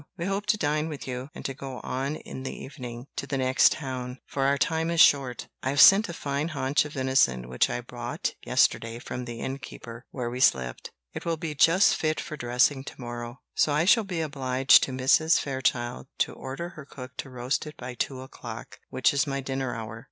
[0.17, 3.37] We hope to dine with you, and to go on in the evening to the
[3.37, 5.47] next town, for our time is short.
[5.61, 10.07] I have sent a fine haunch of venison which I bought yesterday from the innkeeper
[10.09, 14.03] where we slept; it will be just fit for dressing to morrow; so I shall
[14.03, 15.39] be obliged to Mrs.
[15.39, 19.75] Fairchild to order her cook to roast it by two o'clock, which is my dinner
[19.75, 19.99] hour.